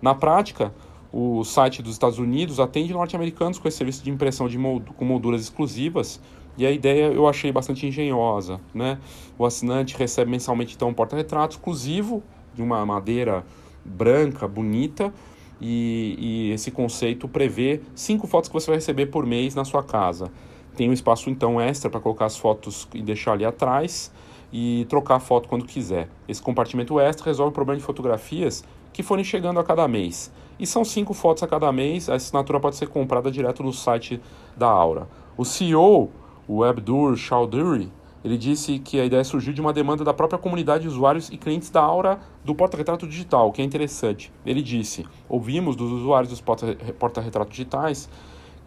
[0.00, 0.72] Na prática,
[1.12, 5.04] o site dos Estados Unidos atende norte-americanos com esse serviço de impressão de mold com
[5.04, 6.20] molduras exclusivas
[6.56, 8.60] e a ideia eu achei bastante engenhosa.
[8.74, 8.98] Né?
[9.38, 12.22] O assinante recebe mensalmente então um porta-retrato exclusivo
[12.54, 13.44] de uma madeira
[13.84, 15.12] branca, bonita,
[15.60, 19.82] e, e, esse conceito prevê cinco fotos que você vai receber por mês na sua
[19.82, 20.30] casa.
[20.76, 24.12] Tem um espaço então extra para colocar as fotos e deixar ali atrás
[24.52, 26.08] e trocar a foto quando quiser.
[26.26, 30.32] Esse compartimento extra resolve o problema de fotografias que forem chegando a cada mês.
[30.58, 34.20] E são cinco fotos a cada mês, a assinatura pode ser comprada direto no site
[34.56, 35.08] da Aura.
[35.36, 36.10] O CEO,
[36.48, 37.92] o Abdur Chowdhury,
[38.24, 41.36] ele disse que a ideia surgiu de uma demanda da própria comunidade de usuários e
[41.36, 44.32] clientes da Aura do porta-retrato digital, que é interessante.
[44.44, 48.08] Ele disse: "Ouvimos dos usuários dos porta-retratos digitais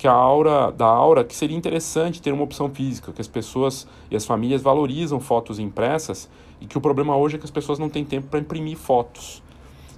[0.01, 3.87] que a aura da aura que seria interessante ter uma opção física, que as pessoas
[4.09, 6.27] e as famílias valorizam fotos impressas
[6.59, 9.43] e que o problema hoje é que as pessoas não têm tempo para imprimir fotos.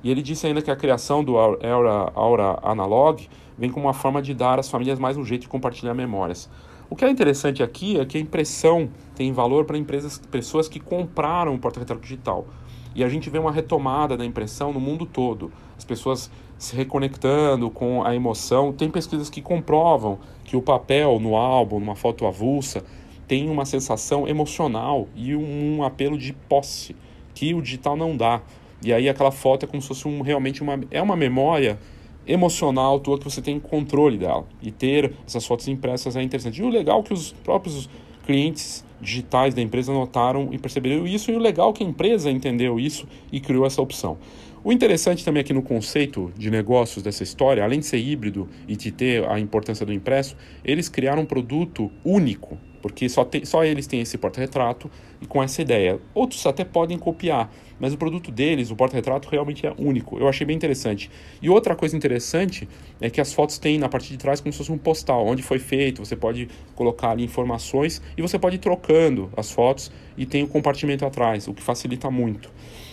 [0.03, 4.21] E ele disse ainda que a criação do Aura, Aura Analog vem como uma forma
[4.21, 6.49] de dar às famílias mais um jeito de compartilhar memórias.
[6.89, 10.81] O que é interessante aqui é que a impressão tem valor para empresas, pessoas que
[10.81, 12.45] compraram o porta-retrato digital.
[12.93, 15.49] E a gente vê uma retomada da impressão no mundo todo.
[15.77, 16.29] As pessoas
[16.63, 18.71] se reconectando com a emoção.
[18.71, 22.83] Tem pesquisas que comprovam que o papel no álbum, numa foto avulsa,
[23.27, 26.95] tem uma sensação emocional e um, um apelo de posse
[27.35, 28.41] que o digital não dá.
[28.81, 31.77] E aí aquela foto é como se fosse um, realmente uma é uma memória
[32.25, 34.45] emocional tua que você tem controle dela.
[34.61, 36.61] E ter essas fotos impressas é interessante.
[36.61, 37.89] E o legal é que os próprios
[38.25, 42.31] clientes digitais da empresa notaram e perceberam isso, e o legal é que a empresa
[42.31, 44.17] entendeu isso e criou essa opção.
[44.63, 48.77] O interessante também aqui no conceito de negócios dessa história, além de ser híbrido e
[48.77, 53.63] de ter a importância do impresso, eles criaram um produto único, porque só, tem, só
[53.63, 54.91] eles têm esse porta-retrato
[55.21, 56.01] e com essa ideia.
[56.13, 60.19] Outros até podem copiar, mas o produto deles, o porta-retrato, realmente é único.
[60.19, 61.09] Eu achei bem interessante.
[61.41, 62.67] E outra coisa interessante
[62.99, 65.41] é que as fotos têm na parte de trás como se fosse um postal, onde
[65.41, 70.25] foi feito, você pode colocar ali informações e você pode ir trocando as fotos e
[70.25, 72.51] tem o compartimento atrás, o que facilita muito.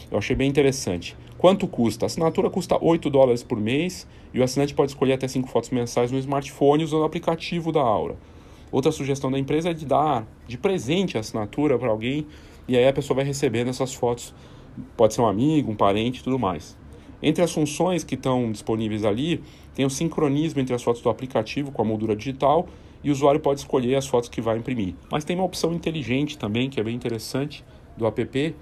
[0.08, 1.16] Eu achei bem interessante.
[1.36, 2.04] Quanto custa?
[2.04, 5.70] A assinatura custa 8 dólares por mês e o assinante pode escolher até 5 fotos
[5.70, 8.16] mensais no smartphone usando o aplicativo da Aura.
[8.72, 12.26] Outra sugestão da empresa é de dar de presente a assinatura para alguém
[12.68, 14.34] e aí a pessoa vai recebendo essas fotos.
[14.96, 16.76] Pode ser um amigo, um parente tudo mais.
[17.22, 19.42] Entre as funções que estão disponíveis ali,
[19.74, 22.66] tem o sincronismo entre as fotos do aplicativo com a moldura digital
[23.02, 24.94] e o usuário pode escolher as fotos que vai imprimir.
[25.10, 27.64] Mas tem uma opção inteligente também, que é bem interessante,
[27.96, 28.54] do app,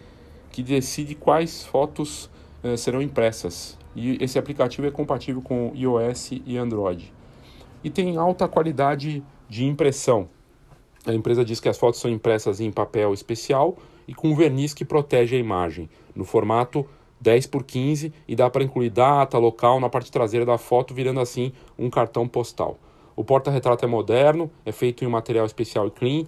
[0.51, 2.31] que decide quais fotos
[2.63, 3.79] eh, serão impressas.
[3.95, 7.13] E esse aplicativo é compatível com iOS e Android.
[7.83, 10.29] E tem alta qualidade de impressão.
[11.07, 14.85] A empresa diz que as fotos são impressas em papel especial e com verniz que
[14.85, 16.87] protege a imagem, no formato
[17.21, 21.21] 10 por 15 e dá para incluir data, local na parte traseira da foto, virando
[21.21, 22.79] assim um cartão postal.
[23.17, 26.25] O porta-retrato é moderno, é feito em um material especial e clean.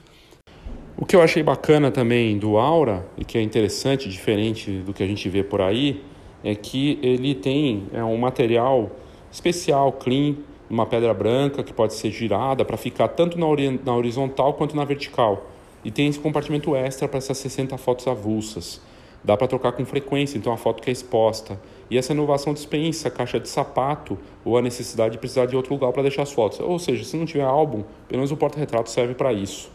[0.96, 5.02] O que eu achei bacana também do Aura, e que é interessante, diferente do que
[5.02, 6.02] a gente vê por aí,
[6.42, 8.90] é que ele tem é, um material
[9.30, 10.34] especial, clean,
[10.70, 13.46] uma pedra branca que pode ser girada para ficar tanto na,
[13.84, 15.50] na horizontal quanto na vertical.
[15.84, 18.80] E tem esse compartimento extra para essas 60 fotos avulsas.
[19.24, 21.60] Dá para trocar com frequência, então a foto que é exposta.
[21.90, 25.74] E essa inovação dispensa a caixa de sapato ou a necessidade de precisar de outro
[25.74, 26.60] lugar para deixar as fotos.
[26.60, 29.70] Ou seja, se não tiver álbum, pelo menos o porta-retrato serve para isso.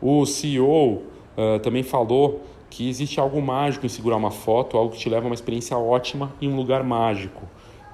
[0.00, 1.02] O CEO
[1.36, 5.26] uh, também falou que existe algo mágico em segurar uma foto, algo que te leva
[5.26, 7.42] a uma experiência ótima em um lugar mágico.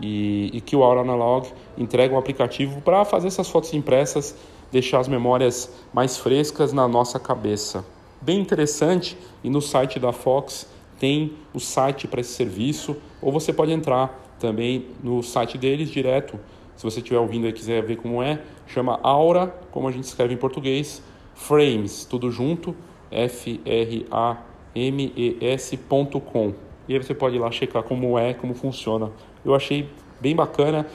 [0.01, 4.37] E, e que o Aura Analog entrega um aplicativo para fazer essas fotos impressas,
[4.73, 7.85] deixar as memórias mais frescas na nossa cabeça.
[8.21, 13.53] Bem interessante, e no site da Fox tem o site para esse serviço, ou você
[13.53, 16.39] pode entrar também no site deles direto.
[16.77, 20.35] Se você estiver ouvindo e quiser ver como é, chama Aura, como a gente escreve
[20.35, 21.03] em português,
[21.35, 22.75] Frames, tudo junto,
[23.11, 24.39] F-R-A
[24.75, 26.64] mes.com.
[26.89, 29.11] E aí você pode ir lá checar como é, como funciona.
[29.45, 29.89] Eu achei
[30.21, 30.87] bem bacana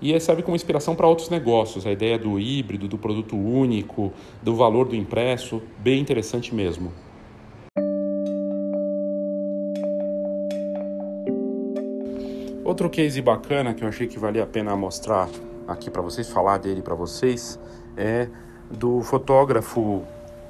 [0.00, 1.86] e serve como inspiração para outros negócios.
[1.86, 6.92] A ideia do híbrido, do produto único, do valor do impresso, bem interessante mesmo.
[12.64, 15.28] Outro case bacana que eu achei que valia a pena mostrar
[15.66, 17.58] aqui para vocês, falar dele para vocês,
[17.96, 18.28] é
[18.70, 20.02] do fotógrafo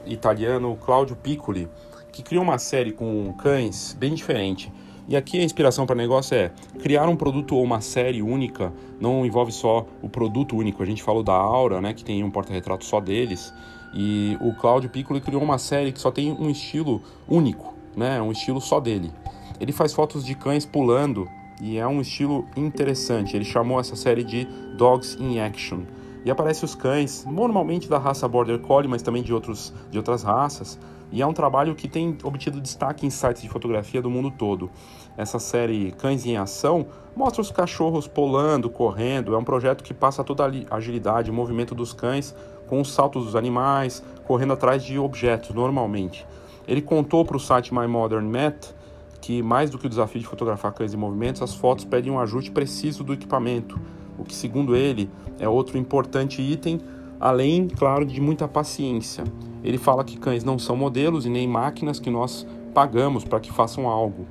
[0.05, 1.69] italiano Claudio Piccoli,
[2.11, 4.73] que criou uma série com cães bem diferente.
[5.09, 9.25] E aqui a inspiração para negócio é criar um produto ou uma série única, não
[9.25, 10.83] envolve só o produto único.
[10.83, 13.51] A gente falou da Aura, né, que tem um porta-retrato só deles,
[13.95, 18.31] e o Claudio Piccolo criou uma série que só tem um estilo único, né, um
[18.31, 19.11] estilo só dele.
[19.59, 21.27] Ele faz fotos de cães pulando
[21.59, 23.35] e é um estilo interessante.
[23.35, 25.81] Ele chamou essa série de Dogs in Action.
[26.23, 30.23] E aparece os cães, normalmente da raça Border Collie, mas também de, outros, de outras
[30.23, 30.79] raças,
[31.11, 34.71] e é um trabalho que tem obtido destaque em sites de fotografia do mundo todo.
[35.17, 39.35] Essa série Cães em Ação mostra os cachorros pulando, correndo.
[39.35, 42.35] É um projeto que passa toda a agilidade, o movimento dos cães
[42.67, 46.27] com os saltos dos animais, correndo atrás de objetos normalmente.
[46.67, 48.75] Ele contou para o site My Modern Met
[49.21, 52.21] que, mais do que o desafio de fotografar cães em movimentos, as fotos pedem um
[52.21, 53.79] ajuste preciso do equipamento,
[54.17, 56.81] o que, segundo ele, é outro importante item,
[57.21, 59.25] além, claro, de muita paciência.
[59.63, 63.53] Ele fala que cães não são modelos e nem máquinas que nós pagamos para que
[63.53, 64.27] façam algo.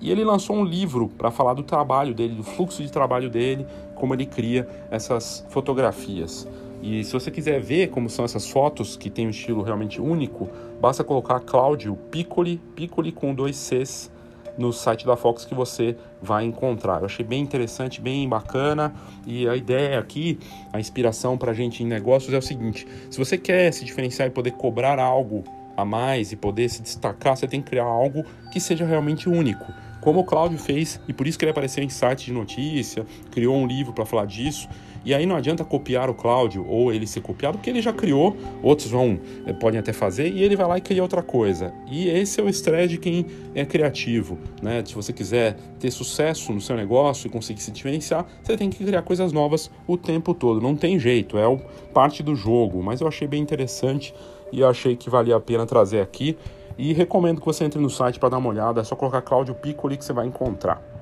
[0.00, 3.66] E ele lançou um livro para falar do trabalho dele, do fluxo de trabalho dele,
[3.94, 6.48] como ele cria essas fotografias.
[6.82, 10.48] E se você quiser ver como são essas fotos, que tem um estilo realmente único,
[10.80, 14.10] basta colocar Cláudio Piccoli, Piccoli com dois Cs,
[14.58, 16.98] no site da Fox que você vai encontrar.
[16.98, 18.92] Eu achei bem interessante, bem bacana
[19.26, 20.38] e a ideia aqui,
[20.72, 24.28] a inspiração para a gente em negócios é o seguinte: se você quer se diferenciar
[24.28, 25.44] e poder cobrar algo
[25.76, 29.72] a mais e poder se destacar, você tem que criar algo que seja realmente único.
[30.00, 33.56] Como o Cláudio fez, e por isso que ele apareceu em site de notícia, criou
[33.56, 34.68] um livro para falar disso.
[35.04, 38.36] E aí não adianta copiar o Cláudio ou ele ser copiado, porque ele já criou,
[38.62, 41.72] outros vão eh, podem até fazer e ele vai lá e cria outra coisa.
[41.90, 44.82] E esse é o estresse de quem é criativo, né?
[44.84, 48.84] Se você quiser ter sucesso no seu negócio e conseguir se diferenciar, você tem que
[48.84, 50.60] criar coisas novas o tempo todo.
[50.60, 51.44] Não tem jeito, é
[51.92, 52.82] parte do jogo.
[52.82, 54.14] Mas eu achei bem interessante
[54.52, 56.36] e achei que valia a pena trazer aqui.
[56.76, 58.80] E recomendo que você entre no site para dar uma olhada.
[58.80, 60.97] É só colocar Cláudio Piccoli que você vai encontrar.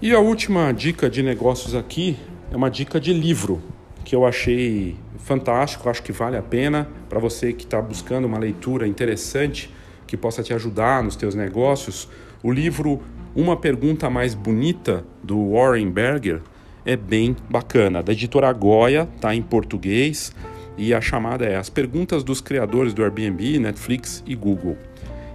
[0.00, 2.16] E a última dica de negócios aqui
[2.52, 3.60] é uma dica de livro
[4.04, 8.38] que eu achei fantástico, acho que vale a pena para você que está buscando uma
[8.38, 9.68] leitura interessante
[10.06, 12.08] que possa te ajudar nos teus negócios.
[12.44, 13.02] O livro
[13.34, 16.42] Uma Pergunta Mais Bonita do Warren Berger
[16.86, 18.00] é bem bacana.
[18.00, 20.32] Da editora Goya, tá em português
[20.76, 24.78] e a chamada é As Perguntas dos Criadores do Airbnb, Netflix e Google.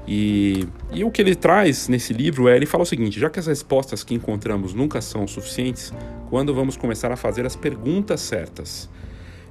[0.07, 3.39] E, e o que ele traz nesse livro é: ele fala o seguinte, já que
[3.39, 5.93] as respostas que encontramos nunca são suficientes,
[6.29, 8.89] quando vamos começar a fazer as perguntas certas?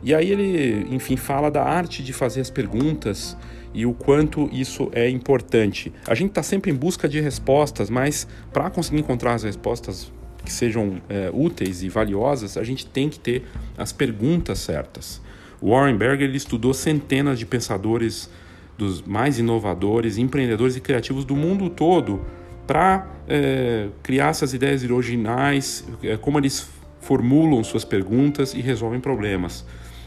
[0.03, 3.36] E aí ele, enfim, fala da arte de fazer as perguntas
[3.72, 5.92] e o quanto isso é importante.
[6.07, 10.12] A gente está sempre em busca de respostas, mas para conseguir encontrar as respostas
[10.44, 13.44] que sejam é, úteis e valiosas, a gente tem que ter
[13.78, 15.22] as perguntas certas.
[15.62, 18.28] Warren Berger ele estudou centenas de pensadores
[18.77, 22.25] dos mais inovadores, empreendedores e criativos do mundo todo
[22.66, 26.68] para é, criar essas ideias originais, é, como eles
[27.01, 29.64] formulam suas perguntas e resolvem problemas.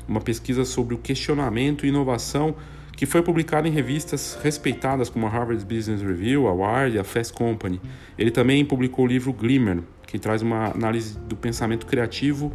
[0.07, 2.55] Uma pesquisa sobre o questionamento e inovação
[2.95, 7.03] que foi publicada em revistas respeitadas como a Harvard Business Review, a Wired e a
[7.03, 7.81] Fast Company.
[8.17, 12.53] Ele também publicou o livro Glimmer, que traz uma análise do pensamento criativo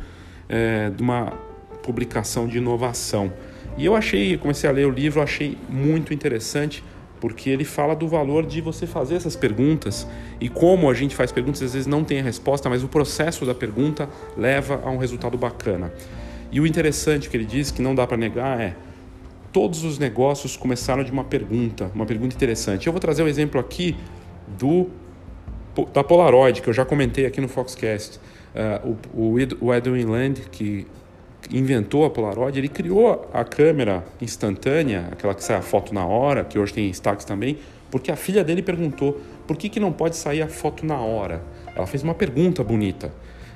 [0.49, 1.27] é, de uma
[1.83, 3.33] publicação de inovação.
[3.81, 6.85] E eu achei, comecei a ler o livro, achei muito interessante,
[7.19, 10.07] porque ele fala do valor de você fazer essas perguntas
[10.39, 13.47] e como a gente faz perguntas, às vezes não tem a resposta, mas o processo
[13.47, 14.07] da pergunta
[14.37, 15.91] leva a um resultado bacana.
[16.53, 18.77] E o interessante que ele diz, que não dá para negar, é
[19.51, 22.87] todos os negócios começaram de uma pergunta, uma pergunta interessante.
[22.87, 23.97] Eu vou trazer o um exemplo aqui
[24.59, 24.91] do
[25.95, 28.21] da Polaroid, que eu já comentei aqui no Foxcast.
[28.85, 30.87] Uh, o, o Edwin Land, que
[31.51, 36.45] inventou a Polaroid, ele criou a câmera instantânea, aquela que sai a foto na hora,
[36.45, 37.59] que hoje tem Instax também,
[37.91, 41.43] porque a filha dele perguntou por que, que não pode sair a foto na hora.
[41.75, 43.13] Ela fez uma pergunta bonita.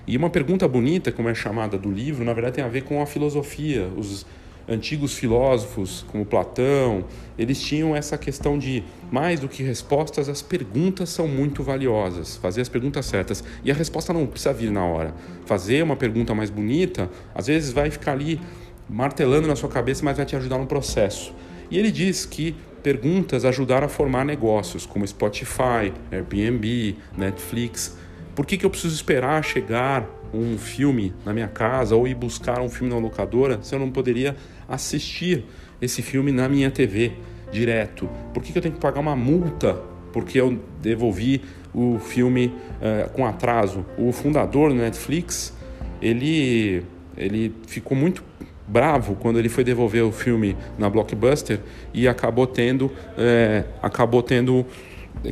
[0.07, 3.01] E uma pergunta bonita, como é chamada do livro, na verdade tem a ver com
[3.01, 4.27] a filosofia, os
[4.69, 7.05] antigos filósofos como Platão,
[7.39, 12.61] eles tinham essa questão de mais do que respostas, as perguntas são muito valiosas, fazer
[12.61, 13.45] as perguntas certas.
[13.65, 15.15] E a resposta não precisa vir na hora.
[15.47, 18.41] Fazer uma pergunta mais bonita, às vezes vai ficar ali
[18.89, 21.35] martelando na sua cabeça, mas vai te ajudar no processo.
[21.71, 27.97] E ele diz que perguntas ajudaram a formar negócios como Spotify, Airbnb, Netflix.
[28.35, 32.61] Por que, que eu preciso esperar chegar um filme na minha casa ou ir buscar
[32.61, 34.37] um filme na locadora se eu não poderia
[34.69, 35.45] assistir
[35.81, 37.13] esse filme na minha TV
[37.53, 38.09] direto?
[38.33, 39.75] Por que, que eu tenho que pagar uma multa
[40.13, 43.85] porque eu devolvi o filme uh, com atraso?
[43.97, 45.53] O fundador do Netflix,
[46.01, 46.85] ele,
[47.17, 48.25] ele ficou muito
[48.67, 51.61] bravo quando ele foi devolver o filme na Blockbuster
[51.93, 54.65] e acabou tendo, é, acabou tendo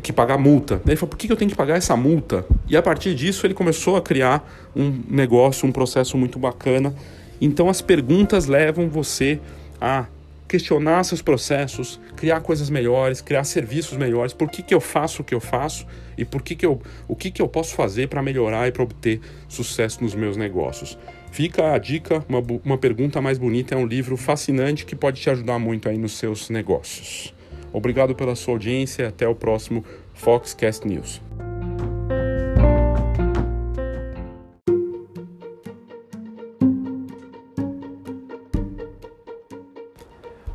[0.03, 0.81] que pagar multa.
[0.87, 2.45] Ele falou, por que eu tenho que pagar essa multa?
[2.69, 6.95] E a partir disso ele começou a criar um negócio, um processo muito bacana.
[7.41, 9.39] Então as perguntas levam você
[9.81, 10.07] a
[10.53, 14.35] questionar seus processos, criar coisas melhores, criar serviços melhores.
[14.35, 17.17] Por que, que eu faço o que eu faço e por que, que eu, o
[17.17, 20.99] que, que eu posso fazer para melhorar e para obter sucesso nos meus negócios?
[21.31, 25.31] Fica a dica, uma, uma pergunta mais bonita, é um livro fascinante que pode te
[25.31, 27.35] ajudar muito aí nos seus negócios.
[27.73, 31.21] Obrigado pela sua audiência e até o próximo Foxcast News.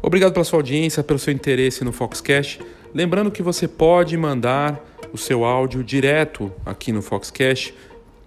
[0.01, 2.61] Obrigado pela sua audiência, pelo seu interesse no Foxcast.
[2.93, 7.74] Lembrando que você pode mandar o seu áudio direto aqui no Foxcast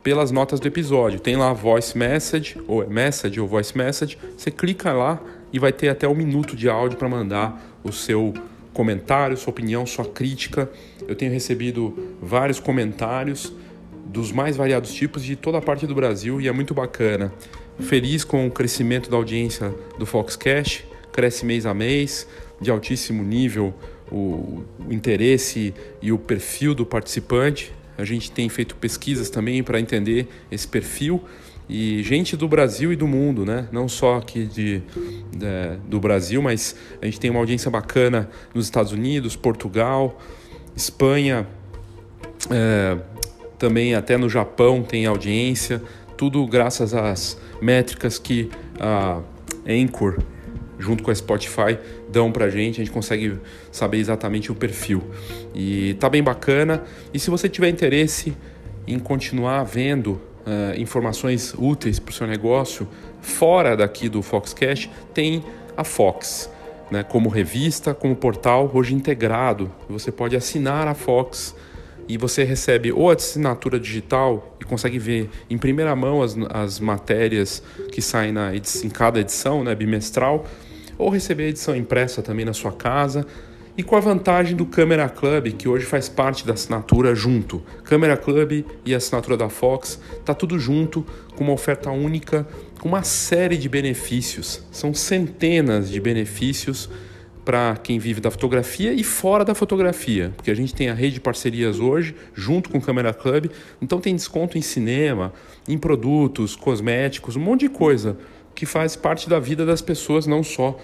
[0.03, 1.21] pelas notas do episódio.
[1.21, 4.19] Tem lá voice message, ou é message ou voice message.
[4.37, 5.21] Você clica lá
[5.53, 8.35] e vai ter até um minuto de áudio para mandar o seu
[8.73, 10.71] comentário, sua opinião, sua crítica.
[11.07, 13.53] Eu tenho recebido vários comentários
[14.07, 17.33] dos mais variados tipos de toda a parte do Brasil e é muito bacana.
[17.79, 22.27] Feliz com o crescimento da audiência do Foxcast, cresce mês a mês,
[22.61, 23.73] de altíssimo nível
[24.11, 27.73] o, o interesse e o perfil do participante.
[27.97, 31.23] A gente tem feito pesquisas também para entender esse perfil
[31.73, 33.69] e gente do Brasil e do mundo, né?
[33.71, 34.83] Não só aqui de,
[35.31, 40.19] de, do Brasil, mas a gente tem uma audiência bacana nos Estados Unidos, Portugal,
[40.75, 41.47] Espanha,
[42.51, 42.99] é,
[43.57, 45.81] também até no Japão tem audiência,
[46.17, 48.51] tudo graças às métricas que
[48.81, 49.21] a
[49.65, 50.19] Anchor
[50.77, 53.39] junto com a Spotify dão pra gente, a gente consegue
[53.71, 55.05] saber exatamente o perfil.
[55.55, 56.83] E tá bem bacana.
[57.13, 58.35] E se você tiver interesse
[58.87, 62.89] em continuar vendo uh, informações úteis para o seu negócio
[63.21, 65.45] fora daqui do Foxcast, tem
[65.77, 66.51] a Fox,
[66.91, 69.71] né, como revista, como portal, hoje integrado.
[69.89, 71.55] Você pode assinar a Fox
[72.09, 76.81] e você recebe ou a assinatura digital e consegue ver em primeira mão as, as
[76.81, 77.63] matérias
[77.93, 80.45] que saem na em cada edição, né, bimestral,
[80.99, 83.27] ou receber a edição impressa também na sua casa.
[83.77, 87.63] E com a vantagem do Camera Club, que hoje faz parte da assinatura junto.
[87.85, 91.07] Camera Club e a assinatura da Fox, tá tudo junto,
[91.37, 92.47] com uma oferta única,
[92.81, 94.63] com uma série de benefícios.
[94.71, 96.91] São centenas de benefícios
[97.45, 101.15] para quem vive da fotografia e fora da fotografia, porque a gente tem a rede
[101.15, 103.47] de parcerias hoje, junto com o Camera Club,
[103.81, 105.33] então tem desconto em cinema,
[105.67, 108.17] em produtos, cosméticos, um monte de coisa
[108.55, 110.79] que faz parte da vida das pessoas, não só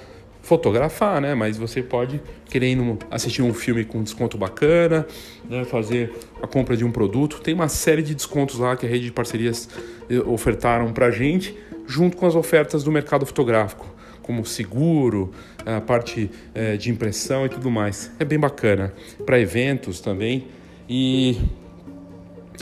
[0.46, 1.34] fotografar, né?
[1.34, 2.78] Mas você pode querer
[3.10, 5.04] assistir um filme com desconto bacana,
[5.50, 5.64] né?
[5.64, 7.40] fazer a compra de um produto.
[7.40, 9.68] Tem uma série de descontos lá que a rede de parcerias
[10.08, 13.92] eh, ofertaram para gente, junto com as ofertas do mercado fotográfico
[14.22, 15.32] como seguro,
[15.64, 18.10] a parte é, de impressão e tudo mais.
[18.18, 18.92] É bem bacana.
[19.24, 20.46] Para eventos também.
[20.88, 21.40] E,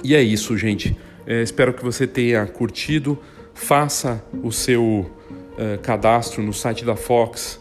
[0.02, 0.96] e é isso, gente.
[1.26, 3.18] É, espero que você tenha curtido.
[3.54, 5.10] Faça o seu
[5.82, 7.60] cadastro no site da Fox.